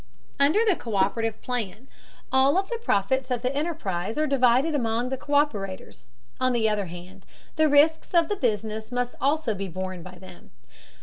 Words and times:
Under 0.39 0.65
the 0.65 0.75
co÷perative 0.75 1.39
plan, 1.43 1.87
all 2.31 2.57
of 2.57 2.67
the 2.69 2.79
profits 2.83 3.29
of 3.29 3.43
the 3.43 3.55
enterprise 3.55 4.17
are 4.17 4.25
divided 4.25 4.73
among 4.73 5.09
the 5.09 5.15
co÷perators; 5.17 6.07
on 6.39 6.53
the 6.53 6.67
other 6.67 6.87
hand, 6.87 7.23
the 7.55 7.69
risks 7.69 8.11
of 8.15 8.27
the 8.27 8.35
business 8.35 8.91
must 8.91 9.13
also 9.21 9.53
be 9.53 9.67
borne 9.67 10.01
by 10.01 10.17
them. 10.17 10.49